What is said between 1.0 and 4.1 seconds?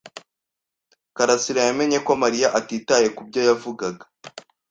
karasira yamenye ko Mariya atitaye kubyo yavugaga.